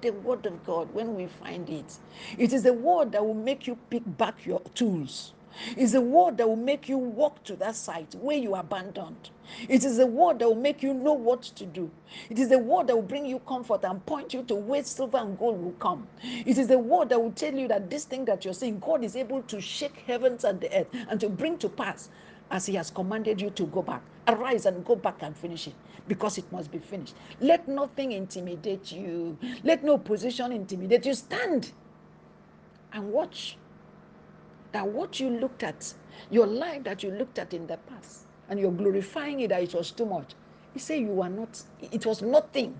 [0.01, 1.99] The word of God, when we find it,
[2.37, 5.34] it is the word that will make you pick back your tools.
[5.77, 9.29] It's a word that will make you walk to that site where you abandoned.
[9.69, 11.91] It is a word that will make you know what to do.
[12.29, 15.17] It is a word that will bring you comfort and point you to where silver
[15.17, 16.07] and gold will come.
[16.23, 19.03] It is a word that will tell you that this thing that you're saying, God
[19.03, 22.09] is able to shake heavens and the earth and to bring to pass
[22.51, 24.03] as He has commanded you to go back.
[24.27, 25.75] Arise and go back and finish it
[26.07, 27.15] because it must be finished.
[27.39, 31.13] Let nothing intimidate you, let no position intimidate you.
[31.13, 31.71] Stand
[32.93, 33.57] and watch
[34.75, 35.93] that what you looked at,
[36.29, 39.73] your life that you looked at in the past, and you're glorifying it that it
[39.73, 40.33] was too much.
[40.73, 42.77] He said you are not, it was nothing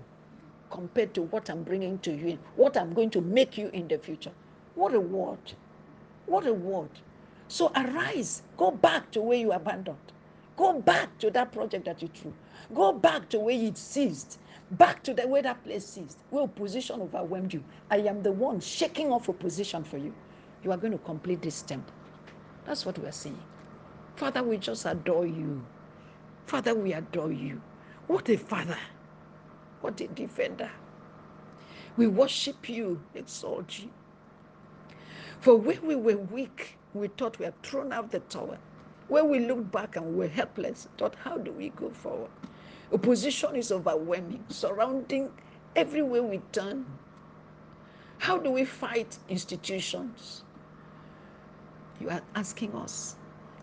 [0.70, 3.96] compared to what I'm bringing to you, what I'm going to make you in the
[3.96, 4.32] future.
[4.74, 5.54] What a word.
[6.26, 6.90] What a word.
[7.48, 9.96] So arise, go back to where you abandoned.
[10.58, 12.34] Go back to that project that you threw.
[12.74, 14.38] Go back to where it ceased.
[14.72, 16.18] Back to the way that place ceased.
[16.28, 17.64] Where opposition overwhelmed you.
[17.90, 20.12] I am the one shaking off opposition for you.
[20.66, 21.94] You are going to complete this temple.
[22.64, 23.38] That's what we're saying.
[24.16, 25.64] Father, we just adore you.
[26.46, 27.62] Father, we adore you.
[28.08, 28.76] What a father.
[29.80, 30.68] What a defender.
[31.96, 33.90] We worship you, exalt you.
[35.38, 38.58] For when we were weak, we thought we had thrown out the tower.
[39.06, 42.30] When we looked back and we were helpless, thought, how do we go forward?
[42.92, 45.30] Opposition is overwhelming, surrounding
[45.76, 46.86] everywhere we turn.
[48.18, 50.42] How do we fight institutions?
[52.00, 53.16] You are asking us,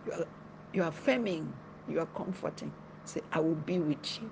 [0.06, 0.26] you are,
[0.74, 1.54] you are affirming,
[1.88, 2.74] you are comforting.
[3.06, 4.32] Say, I will be with you.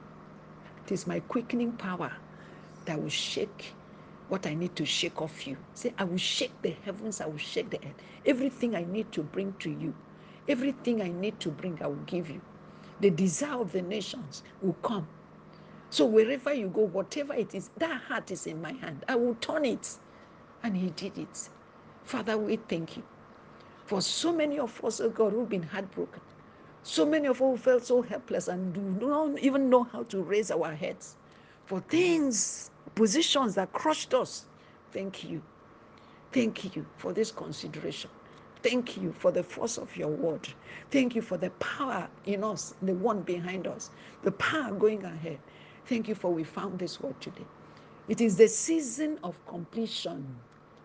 [0.85, 2.11] It is my quickening power
[2.85, 3.75] that will shake
[4.29, 5.57] what I need to shake off you.
[5.73, 7.95] Say, I will shake the heavens, I will shake the earth.
[8.25, 9.93] Everything I need to bring to you,
[10.47, 12.41] everything I need to bring, I will give you.
[12.99, 15.07] The desire of the nations will come.
[15.89, 19.03] So wherever you go, whatever it is, that heart is in my hand.
[19.07, 19.97] I will turn it.
[20.63, 21.49] And he did it.
[22.03, 23.03] Father, we thank you.
[23.91, 26.21] For so many of us, oh God, who've been heartbroken.
[26.81, 30.23] So many of us who felt so helpless and do not even know how to
[30.23, 31.17] raise our heads.
[31.65, 34.45] For things positions that crushed us.
[34.93, 35.41] Thank you.
[36.31, 38.09] Thank you for this consideration.
[38.63, 40.47] Thank you for the force of your word.
[40.89, 43.89] Thank you for the power in us, the one behind us,
[44.23, 45.39] the power going ahead.
[45.87, 47.45] Thank you for we found this word today.
[48.07, 50.25] It is the season of completion.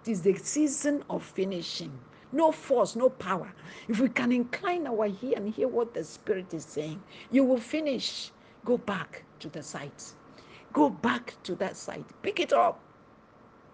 [0.04, 1.96] It is the season of finishing.
[2.32, 3.52] No force, no power.
[3.88, 7.60] If we can incline our ear and hear what the Spirit is saying, you will
[7.60, 8.32] finish.
[8.64, 10.12] Go back to the site.
[10.72, 12.04] Go back to that site.
[12.22, 12.80] Pick it up.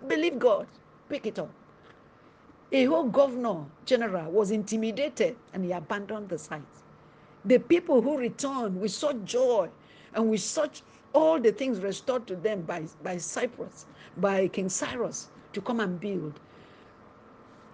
[0.06, 0.66] Believe God.
[1.08, 1.50] Pick it up.
[2.72, 6.62] A whole governor general was intimidated and he abandoned the site.
[7.44, 9.68] The people who returned with such joy
[10.14, 13.86] and with such all the things restored to them by, by Cyprus,
[14.16, 16.40] by King Cyrus to come and build.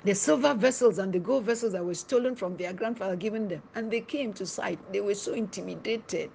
[0.05, 3.63] The silver vessels and the gold vessels that were stolen from their grandfather given them,
[3.75, 4.81] and they came to site.
[4.93, 6.31] They were so intimidated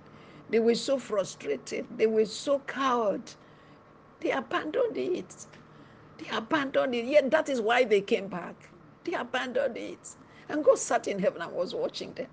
[0.50, 1.88] they were so frustrated.
[1.98, 3.32] They were so cowed.
[4.22, 5.48] They abandoned it.
[6.20, 7.06] They abandoned it.
[7.06, 8.70] Yet that is why they came back.
[9.04, 10.16] They abandoned it.
[10.50, 12.28] And God sat in heaven and was watching them.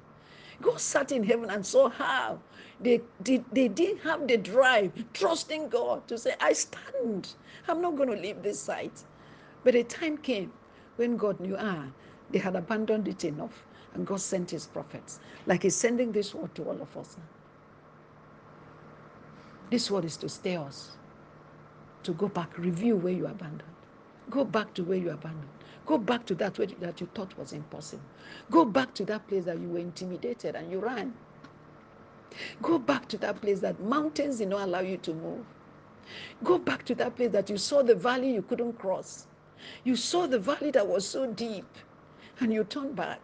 [0.62, 2.40] God sat in heaven and saw how
[2.80, 7.34] they, did, they didn't have the drive, trusting God to say, I stand.
[7.68, 9.04] I'm not going to leave this site.
[9.64, 10.52] But a time came
[11.00, 11.86] when God knew, ah,
[12.30, 13.64] they had abandoned it enough.
[13.94, 17.16] And God sent his prophets, like he's sending this word to all of us.
[19.70, 20.96] This word is to stay us,
[22.02, 23.62] to go back, review where you abandoned.
[24.28, 25.48] Go back to where you abandoned.
[25.86, 28.04] Go back to that way that you thought was impossible.
[28.50, 31.14] Go back to that place that you were intimidated and you ran.
[32.62, 35.46] Go back to that place that mountains did not allow you to move.
[36.44, 39.26] Go back to that place that you saw the valley you couldn't cross.
[39.84, 41.66] You saw the valley that was so deep
[42.40, 43.20] and you turned back.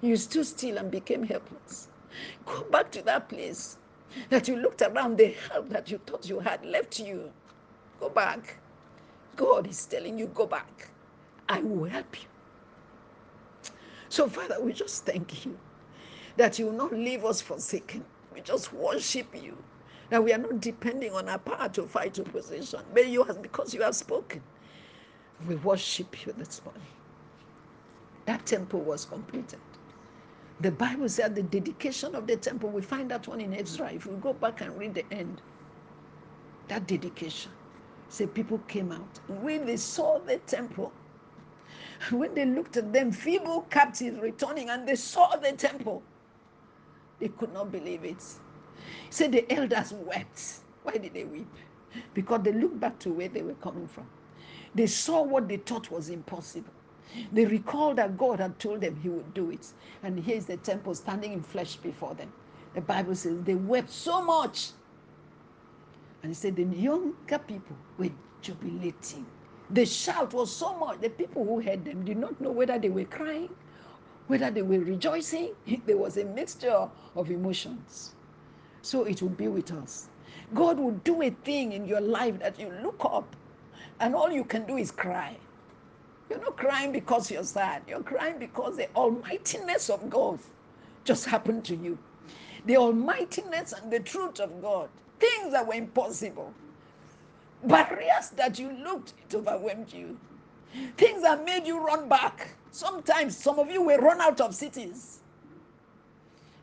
[0.00, 1.88] You stood still and became helpless.
[2.46, 3.76] Go back to that place
[4.30, 7.30] that you looked around, the help that you thought you had left you.
[8.00, 8.56] Go back.
[9.36, 10.88] God is telling you, go back.
[11.48, 12.28] I will help you.
[14.08, 15.58] So, Father, we just thank you
[16.36, 18.04] that you will not leave us forsaken.
[18.34, 19.56] We just worship you.
[20.10, 23.74] That we are not depending on our power to fight opposition, but you have because
[23.74, 24.40] you have spoken.
[25.46, 26.82] We worship you this morning.
[28.26, 29.60] That temple was completed.
[30.60, 33.92] The Bible said the dedication of the temple, we find that one in Ezra.
[33.92, 35.42] If we go back and read the end,
[36.68, 37.52] that dedication.
[38.08, 39.20] Say people came out.
[39.28, 40.92] When they saw the temple,
[42.10, 46.02] when they looked at them, feeble captives returning, and they saw the temple,
[47.20, 48.22] they could not believe it.
[49.10, 50.60] Say the elders wept.
[50.82, 51.48] Why did they weep?
[52.14, 54.06] Because they looked back to where they were coming from.
[54.74, 56.72] They saw what they thought was impossible.
[57.32, 59.72] They recalled that God had told them he would do it.
[60.02, 62.32] And here's the temple standing in flesh before them.
[62.74, 64.70] The Bible says they wept so much.
[66.22, 68.10] And he said the younger people were
[68.42, 69.24] jubilating.
[69.70, 71.00] The shout was so much.
[71.00, 73.50] The people who heard them did not know whether they were crying,
[74.26, 75.54] whether they were rejoicing.
[75.86, 78.14] There was a mixture of emotions.
[78.82, 80.08] So it will be with us.
[80.54, 83.34] God will do a thing in your life that you look up
[84.00, 85.36] and all you can do is cry.
[86.30, 87.82] You're not crying because you're sad.
[87.88, 90.40] You're crying because the almightiness of God
[91.04, 91.98] just happened to you.
[92.66, 94.90] The almightiness and the truth of God.
[95.20, 96.54] Things that were impossible.
[97.64, 100.18] Barriers that you looked, it overwhelmed you.
[100.98, 102.56] Things that made you run back.
[102.72, 105.20] Sometimes some of you will run out of cities.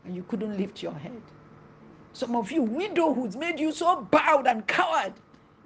[0.06, 1.24] and you couldn't lift your head.
[2.14, 5.14] Some of you, widowhoods made you so bowed and coward.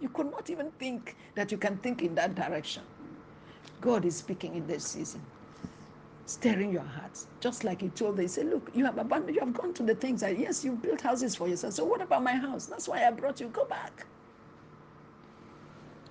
[0.02, 2.84] You could not even think that you can think in that direction.
[3.82, 5.22] God is speaking in this season,
[6.26, 7.28] stirring your hearts.
[7.40, 9.84] Just like He told them, He said, Look, you have abandoned, you have gone to
[9.84, 11.74] the things that, yes, you've built houses for yourself.
[11.74, 12.66] So what about my house?
[12.66, 13.48] That's why I brought you.
[13.48, 14.06] Go back.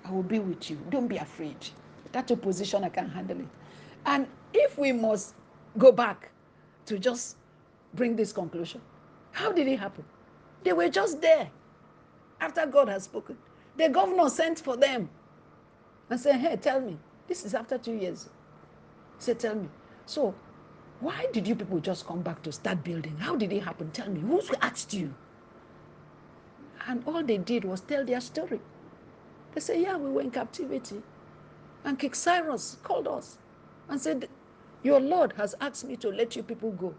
[0.05, 0.77] I will be with you.
[0.89, 1.57] Don't be afraid.
[2.11, 3.47] That opposition, I can handle it.
[4.05, 5.35] And if we must
[5.77, 6.31] go back
[6.87, 7.37] to just
[7.93, 8.81] bring this conclusion,
[9.31, 10.03] how did it happen?
[10.63, 11.49] They were just there
[12.41, 13.37] after God has spoken.
[13.79, 15.09] The governor sent for them
[16.09, 16.97] and said, Hey, tell me,
[17.29, 18.27] this is after two years.
[19.17, 19.69] He said, Tell me.
[20.05, 20.35] So,
[20.99, 23.15] why did you people just come back to start building?
[23.15, 23.89] How did it happen?
[23.91, 24.19] Tell me.
[24.19, 25.13] Who asked you?
[26.87, 28.59] And all they did was tell their story.
[29.53, 31.01] They said, Yeah, we were in captivity.
[31.85, 33.37] And King Cyrus called us
[33.87, 34.27] and said,
[34.83, 36.93] Your Lord has asked me to let you people go.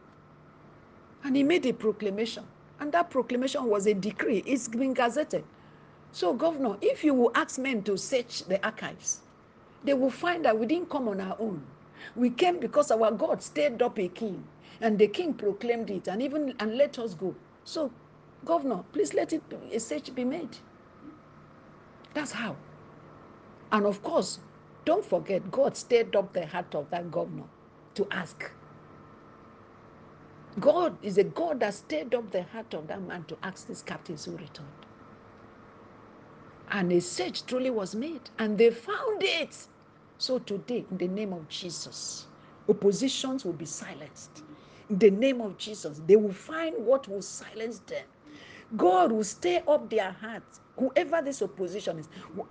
[1.25, 2.45] And he made a proclamation.
[2.81, 4.43] And that proclamation was a decree.
[4.47, 5.45] It's been gazetted.
[6.13, 9.21] So, Governor, if you will ask men to search the archives,
[9.85, 11.63] they will find that we didn't come on our own.
[12.17, 14.45] We came because our God stirred up a king,
[14.81, 17.35] and the king proclaimed it and even and let us go.
[17.65, 17.93] So,
[18.45, 19.43] Governor, please let it
[19.73, 20.57] a search be made.
[22.15, 22.57] That's how.
[23.73, 24.41] And of course,
[24.85, 27.45] don't forget, God stirred up the heart of that governor
[27.95, 28.51] to ask.
[30.59, 33.83] God is a God that stirred up the heart of that man to ask these
[33.83, 34.69] captives who returned.
[36.71, 39.57] And a search truly was made, and they found it.
[40.19, 42.27] So today, in the name of Jesus,
[42.69, 44.43] oppositions will be silenced.
[44.89, 48.05] In the name of Jesus, they will find what will silence them.
[48.77, 50.61] God will stir up their hearts.
[50.77, 52.09] Whoever this opposition is,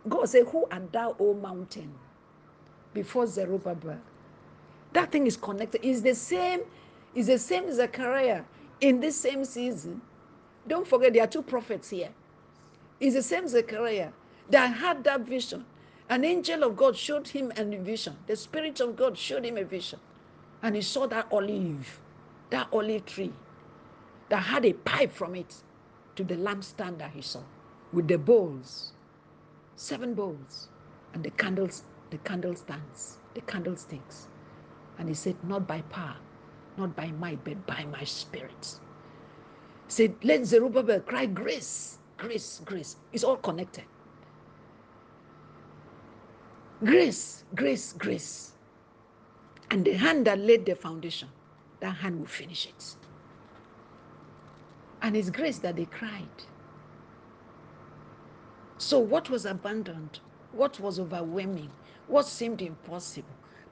[0.08, 1.94] God said, Who art thou, O mountain?
[2.94, 4.00] Before Zerubbabel.
[4.94, 5.86] That thing is connected.
[5.86, 6.62] It's the same,
[7.16, 8.44] it's the same Zechariah
[8.82, 10.02] in this same season.
[10.68, 12.10] Don't forget, there are two prophets here.
[13.00, 14.12] It's the same Zechariah
[14.50, 15.66] that had that vision.
[16.10, 18.18] An angel of God showed him a vision.
[18.28, 20.00] The Spirit of God showed him a vision.
[20.64, 22.00] And he saw that olive,
[22.52, 23.34] that olive tree
[24.30, 25.56] that had a pipe from it
[26.16, 27.42] to the lampstand that he saw
[27.94, 28.94] with the bowls,
[29.78, 30.70] seven bowls,
[31.14, 34.28] and the candles, the candle stands, the candlesticks.
[35.00, 36.18] And he said, Not by power,
[36.78, 38.80] not by might, but by my spirit.
[39.88, 42.98] He said, Let Zerubbabel cry grace, grace, grace.
[43.14, 43.86] It's all connected.
[46.84, 48.52] Grace, grace, grace.
[49.72, 51.30] And the hand that laid the foundation,
[51.80, 52.96] that hand will finish it.
[55.02, 56.28] And it's grace that they cried.
[58.78, 60.20] So, what was abandoned?
[60.52, 61.72] What was overwhelming?
[62.08, 63.28] What seemed impossible?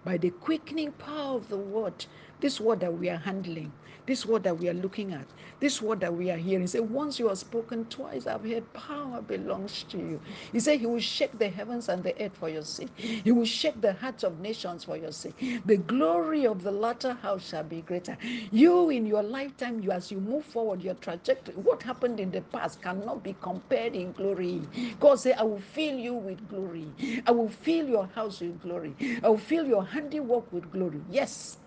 [0.08, 2.08] By the quickening power of the word,
[2.42, 3.74] this word that we are handling,
[4.08, 5.28] this word that we are looking at,
[5.60, 6.68] this word that we are hearing.
[6.68, 10.22] Say, once you have spoken, twice I've heard, power belongs to you.
[10.54, 12.92] He said, He will shake the heavens and the earth for your sake.
[12.98, 15.62] He will shake the hearts of nations for your sake.
[15.66, 18.18] The glory of the latter house shall be greater.
[18.52, 22.42] You, in your lifetime, you as you move forward, your trajectory, what happened in the
[22.42, 24.70] past cannot be compared in glory.
[25.00, 26.96] God said, I will fill you with glory.
[27.28, 28.96] I will fill your house with glory.
[29.24, 31.02] I will fill your handiwork with glory.
[31.12, 31.58] Yes.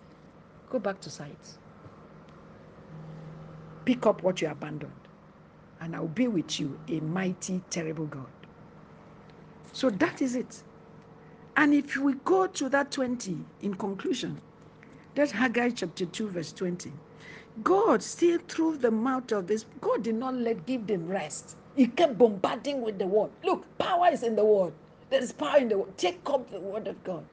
[0.70, 1.58] Go back to site
[3.84, 4.92] pick up what you abandoned,
[5.80, 8.26] and I'll be with you, a mighty, terrible God.
[9.72, 10.62] So that is it.
[11.56, 14.40] And if we go to that 20 in conclusion,
[15.14, 16.92] that's Haggai chapter 2, verse 20.
[17.64, 21.56] God still through the mouth of this, God did not let give them rest.
[21.76, 23.30] He kept bombarding with the word.
[23.44, 24.72] Look, power is in the word.
[25.10, 25.98] There is power in the word.
[25.98, 27.24] Take up the word of God.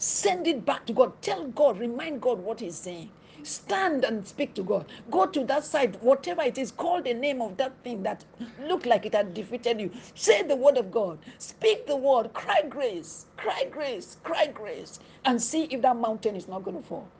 [0.00, 1.20] Send it back to God.
[1.22, 3.10] Tell God, remind God what He's saying.
[3.42, 4.86] Stand and speak to God.
[5.10, 8.24] Go to that side, whatever it is, call the name of that thing that
[8.62, 9.92] looked like it had defeated you.
[10.14, 11.18] Say the word of God.
[11.38, 12.32] Speak the word.
[12.32, 13.26] Cry grace.
[13.36, 14.16] Cry grace.
[14.24, 15.00] Cry grace.
[15.26, 17.10] And see if that mountain is not going to fall.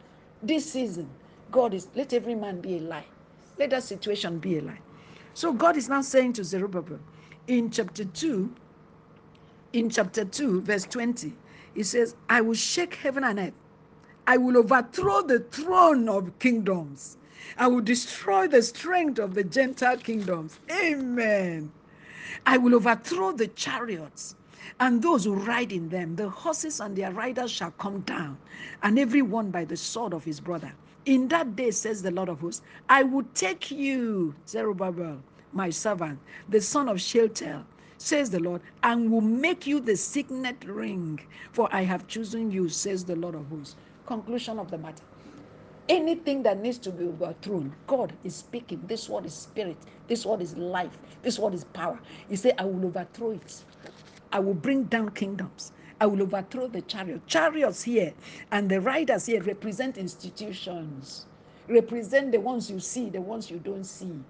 [0.42, 1.10] This season,
[1.52, 3.06] God is, let every man be a lie.
[3.58, 4.80] Let that situation be a lie.
[5.34, 7.00] So God is now saying to Zerubbabel
[7.46, 8.54] in chapter 2,
[9.74, 11.34] in chapter 2, verse 20,
[11.74, 13.54] he says, I will shake heaven and earth
[14.26, 17.16] I will overthrow the throne of kingdoms.
[17.58, 20.60] I will destroy the strength of the Gentile kingdoms.
[20.70, 21.72] Amen.
[22.46, 24.36] I will overthrow the chariots
[24.78, 26.16] and those who ride in them.
[26.16, 28.38] The horses and their riders shall come down,
[28.84, 30.72] and every one by the sword of his brother.
[31.06, 35.18] In that day, says the Lord of hosts, I will take you, Zerubbabel,
[35.52, 37.64] my servant, the son of Shealtiel,
[38.00, 41.20] says the Lord, and will make you the signet ring,
[41.52, 43.76] for I have chosen you, says the Lord of hosts
[44.06, 45.04] conclusion of the matter.
[45.88, 48.82] anything that needs to be overthrown, God is speaking.
[48.86, 49.78] This word is spirit.
[50.08, 50.98] This word is life.
[51.22, 52.00] This word is power.
[52.28, 53.64] He said, I will overthrow it.
[54.32, 55.72] I will bring down kingdoms.
[56.00, 57.26] I will overthrow the chariot.
[57.28, 58.14] Chariots here
[58.52, 61.26] and the riders here represent institutions,
[61.68, 64.20] represent the ones you see, the ones you don't see.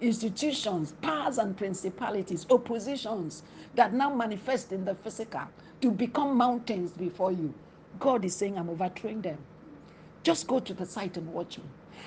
[0.00, 3.42] Institutions, powers, and principalities, oppositions
[3.74, 5.42] that now manifest in the physical
[5.82, 7.54] to become mountains before you.
[8.00, 9.38] God is saying, I'm overthrowing them.
[10.24, 11.64] Just go to the site and watch me.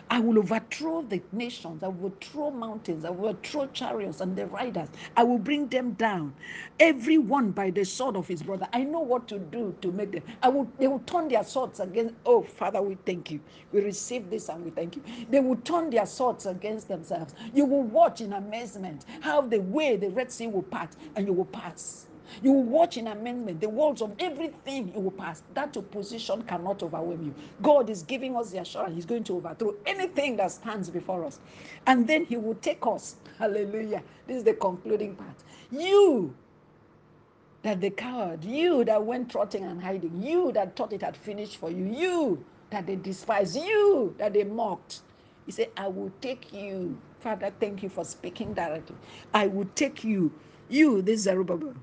[0.10, 1.84] I will overthrow the nations.
[1.84, 3.06] I will throw mountains.
[3.06, 4.90] I will throw chariots and the riders.
[5.16, 6.36] I will bring them down.
[6.80, 8.68] Every one by the sword of his brother.
[8.74, 10.24] I know what to do to make them.
[10.42, 10.72] I will.
[10.78, 12.16] They will turn their swords against.
[12.26, 13.42] Oh, Father, we thank you.
[13.72, 15.04] We receive this and we thank you.
[15.30, 17.34] They will turn their swords against themselves.
[17.54, 21.34] You will watch in amazement how the way the Red Sea will part and you
[21.34, 22.08] will pass.
[22.42, 25.44] You will watch in amendment the walls of everything you will pass.
[25.54, 27.34] That opposition cannot overwhelm you.
[27.62, 31.40] God is giving us the assurance He's going to overthrow anything that stands before us.
[31.88, 33.16] And then He will take us.
[33.38, 34.04] Hallelujah.
[34.28, 35.36] This is the concluding part.
[35.72, 36.34] You
[37.64, 41.58] that the coward, you that went trotting and hiding, you that thought it had finished
[41.58, 45.02] for you, you that they despised, you that they mocked.
[45.46, 46.98] He said, I will take you.
[47.20, 48.96] Father, thank you for speaking directly.
[49.34, 50.32] I will take you,
[50.70, 51.74] you, this Zerubbabel,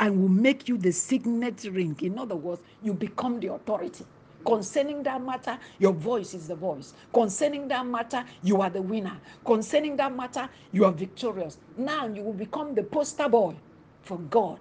[0.00, 1.96] and will make you the signet ring.
[2.02, 4.06] In other words, you become the authority.
[4.46, 6.94] Concerning that matter, your voice is the voice.
[7.12, 9.20] Concerning that matter, you are the winner.
[9.44, 11.58] Concerning that matter, you are victorious.
[11.76, 13.56] Now you will become the poster boy
[14.02, 14.60] for God,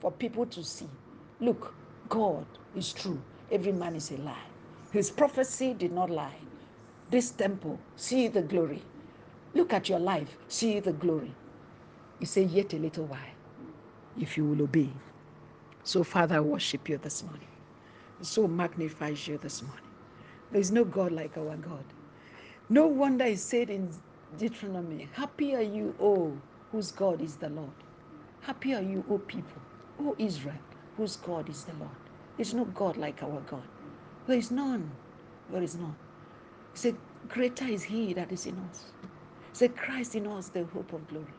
[0.00, 0.88] for people to see.
[1.40, 1.74] Look,
[2.08, 2.46] God
[2.76, 3.22] is true.
[3.50, 4.46] Every man is a lie.
[4.92, 6.36] His prophecy did not lie.
[7.10, 8.82] This temple, see the glory.
[9.54, 11.34] Look at your life, see the glory.
[12.20, 13.39] You say, Yet a little while
[14.18, 14.90] if you will obey.
[15.84, 17.48] So, Father, I worship you this morning.
[18.22, 19.82] So magnifies you this morning.
[20.52, 21.84] There is no God like our God.
[22.70, 23.92] No wonder he said in
[24.38, 26.40] Deuteronomy, Happy are you, O
[26.72, 27.74] whose God is the Lord.
[28.40, 29.62] Happy are you, O people,
[30.00, 30.58] O Israel,
[30.96, 31.96] whose God is the Lord.
[32.36, 33.64] There's no God like our God.
[34.26, 34.90] There is none.
[35.50, 35.96] There is none.
[36.72, 36.96] He said,
[37.28, 38.92] Greater is he that is in us.
[39.02, 39.08] He
[39.54, 41.34] said, Christ in us, the hope of glory.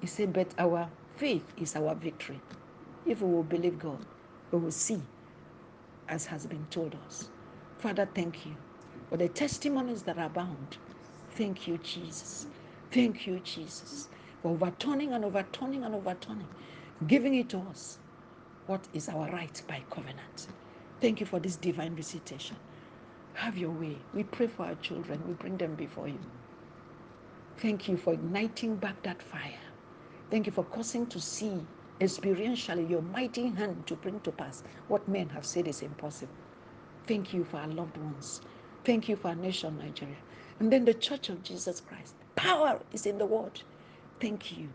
[0.00, 2.40] He said, But our faith is our victory.
[3.06, 4.04] If we will believe God,
[4.52, 5.02] we will see
[6.08, 7.30] as has been told us.
[7.78, 8.54] Father, thank you
[9.10, 10.78] for the testimonies that abound.
[11.32, 12.46] Thank you, Jesus.
[12.92, 14.08] Thank you, Jesus,
[14.42, 16.48] for overturning and overturning and overturning,
[17.06, 17.98] giving it to us
[18.66, 20.48] what is our right by covenant.
[21.00, 22.56] Thank you for this divine visitation.
[23.34, 23.98] Have your way.
[24.14, 25.22] We pray for our children.
[25.28, 26.20] We bring them before you.
[27.58, 29.58] Thank you for igniting back that fire.
[30.30, 31.66] Thank you for causing to see
[32.00, 36.34] experientially your mighty hand to bring to pass what men have said is impossible.
[37.06, 38.42] Thank you for our loved ones.
[38.84, 40.16] Thank you for our nation, Nigeria.
[40.60, 42.14] And then the Church of Jesus Christ.
[42.36, 43.62] Power is in the word.
[44.20, 44.70] Thank you.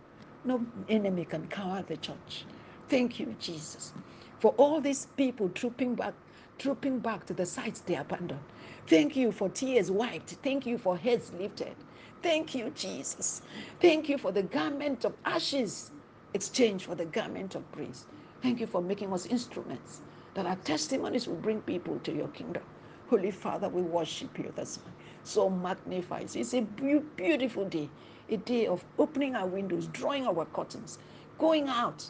[0.46, 2.46] No enemy can cower the church.
[2.90, 3.94] Thank you, Jesus,
[4.40, 6.16] for all these people trooping back,
[6.60, 8.42] trooping back to the sites they abandoned.
[8.88, 10.32] Thank you for tears wiped.
[10.44, 11.76] Thank you for heads lifted.
[12.24, 13.42] Thank you, Jesus.
[13.82, 15.92] Thank you for the garment of ashes
[16.34, 18.06] exchanged for the garment of praise.
[18.42, 20.02] Thank you for making us instruments
[20.36, 22.64] that our testimonies will bring people to your kingdom.
[23.10, 24.96] Holy Father, we worship you this morning.
[25.24, 26.36] So magnifies.
[26.36, 27.90] It's a beautiful day,
[28.30, 31.00] a day of opening our windows, drawing our curtains,
[31.40, 32.10] going out,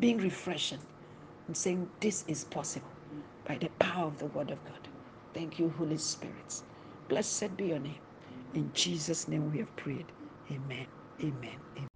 [0.00, 0.80] being refreshing,
[1.46, 2.90] and saying, This is possible
[3.46, 4.88] by the power of the Word of God.
[5.34, 6.62] Thank you, Holy Spirit.
[7.08, 7.96] Blessed be your name.
[8.54, 10.12] In Jesus' name we have prayed.
[10.52, 10.88] Amen.
[11.22, 11.91] Amen.